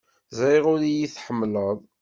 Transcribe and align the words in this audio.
Ẓriɣ 0.37 0.65
ur 0.73 0.81
iyi-tḥemmleḍ. 0.85 1.77